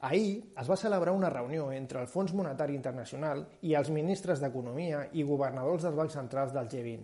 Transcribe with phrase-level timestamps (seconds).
[0.00, 5.00] Ahir es va celebrar una reunió entre el Fons Monetari Internacional i els ministres d'Economia
[5.18, 7.00] i governadors dels bancs centrals del G20.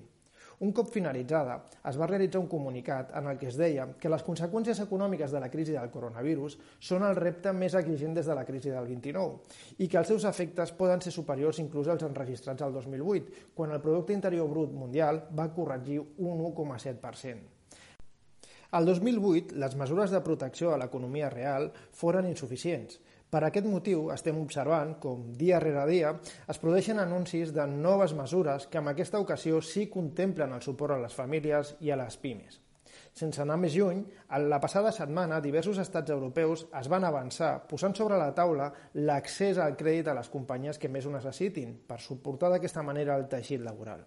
[0.63, 1.57] Un cop finalitzada,
[1.91, 5.41] es va realitzar un comunicat en el que es deia que les conseqüències econòmiques de
[5.43, 9.83] la crisi del coronavirus són el repte més exigent des de la crisi del 29
[9.83, 13.83] i que els seus efectes poden ser superiors inclús als enregistrats al 2008, quan el
[13.83, 17.55] Producte Interior Brut Mundial va corregir un 1,7%.
[18.75, 22.97] Al 2008, les mesures de protecció a l'economia real foren insuficients.
[23.31, 26.11] Per aquest motiu, estem observant com, dia rere dia,
[26.51, 30.99] es produeixen anuncis de noves mesures que en aquesta ocasió sí contemplen el suport a
[31.05, 32.59] les famílies i a les pimes.
[33.15, 34.03] Sense anar més lluny,
[34.51, 38.73] la passada setmana diversos estats europeus es van avançar posant sobre la taula
[39.07, 43.31] l'accés al crèdit a les companyies que més ho necessitin per suportar d'aquesta manera el
[43.31, 44.03] teixit laboral.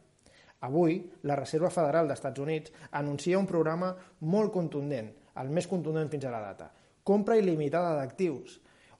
[0.65, 0.97] Avui,
[1.29, 3.91] la Reserva Federal d'Estats Units anuncia un programa
[4.33, 6.71] molt contundent, el més contundent fins a la data.
[7.05, 8.57] Compra il·limitada d'actius.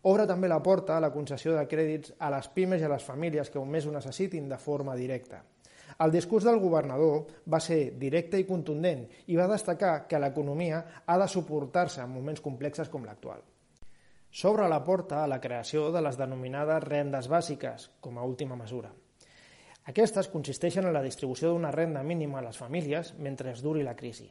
[0.08, 3.04] Obre també la porta a la concessió de crèdits a les pimes i a les
[3.04, 5.42] famílies que més ho necessitin de forma directa.
[6.06, 11.18] El discurs del governador va ser directe i contundent i va destacar que l'economia ha
[11.18, 13.42] de suportar-se en moments complexes com l'actual.
[14.30, 18.94] S'obre la porta a la creació de les denominades rendes bàsiques com a última mesura.
[19.88, 23.96] Aquestes consisteixen en la distribució d'una renda mínima a les famílies mentre es duri la
[23.96, 24.28] crisi.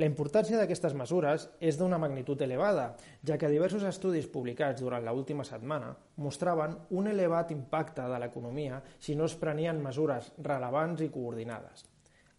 [0.00, 2.86] La importància d'aquestes mesures és d'una magnitud elevada,
[3.22, 9.14] ja que diversos estudis publicats durant l'última setmana mostraven un elevat impacte de l'economia si
[9.14, 11.84] no es prenien mesures relevants i coordinades.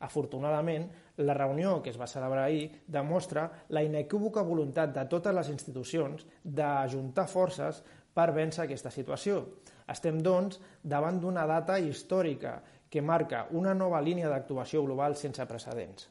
[0.04, 5.52] Afortunadament, la reunió que es va celebrar ahir demostra la inequívoca voluntat de totes les
[5.54, 7.84] institucions d'ajuntar forces
[8.16, 9.44] per vèncer aquesta situació.
[9.92, 12.58] Estem, doncs, davant d'una data històrica
[12.90, 16.10] que marca una nova línia d'actuació global sense precedents.